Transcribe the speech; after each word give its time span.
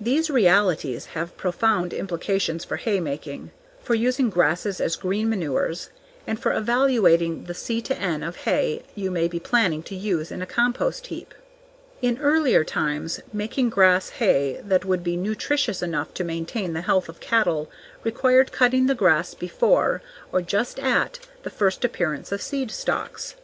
These 0.00 0.30
realities 0.30 1.06
have 1.18 1.36
profound 1.36 1.92
implications 1.92 2.64
for 2.64 2.76
hay 2.76 3.00
making, 3.00 3.50
for 3.82 3.96
using 3.96 4.30
grasses 4.30 4.80
as 4.80 4.94
green 4.94 5.28
manures, 5.28 5.90
and 6.28 6.38
for 6.40 6.52
evaluating 6.56 7.46
the 7.46 7.52
C/N 7.52 8.22
of 8.22 8.36
hay 8.46 8.84
you 8.94 9.10
may 9.10 9.26
be 9.26 9.40
planning 9.40 9.82
to 9.82 9.96
use 9.96 10.30
in 10.30 10.42
a 10.42 10.46
compost 10.46 11.08
heap. 11.08 11.34
In 12.00 12.18
earlier 12.20 12.62
times, 12.62 13.18
making 13.32 13.68
grass 13.70 14.10
hay 14.10 14.60
that 14.62 14.84
would 14.84 15.02
be 15.02 15.16
nutritious 15.16 15.82
enough 15.82 16.14
to 16.14 16.22
maintain 16.22 16.72
the 16.72 16.82
health 16.82 17.08
of 17.08 17.18
cattle 17.18 17.68
required 18.04 18.52
cutting 18.52 18.86
the 18.86 18.94
grass 18.94 19.34
before, 19.34 20.02
or 20.30 20.40
just 20.40 20.78
at, 20.78 21.18
the 21.42 21.50
first 21.50 21.84
appearance 21.84 22.30
of 22.30 22.40
seed 22.40 22.70
stalks. 22.70 23.34